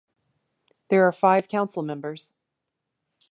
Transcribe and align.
There 0.87 1.07
are 1.07 1.11
five 1.11 1.47
council 1.47 1.83
members. 1.83 2.33